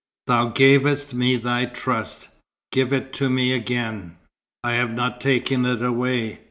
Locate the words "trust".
1.67-2.29